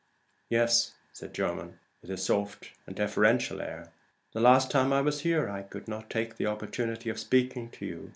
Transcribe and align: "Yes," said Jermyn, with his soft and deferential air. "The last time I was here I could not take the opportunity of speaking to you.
"Yes," 0.49 0.95
said 1.13 1.31
Jermyn, 1.31 1.77
with 2.01 2.09
his 2.09 2.23
soft 2.23 2.71
and 2.87 2.95
deferential 2.95 3.61
air. 3.61 3.91
"The 4.33 4.39
last 4.39 4.71
time 4.71 4.91
I 4.91 5.01
was 5.01 5.21
here 5.21 5.47
I 5.47 5.61
could 5.61 5.87
not 5.87 6.09
take 6.09 6.37
the 6.37 6.47
opportunity 6.47 7.11
of 7.11 7.19
speaking 7.19 7.69
to 7.69 7.85
you. 7.85 8.09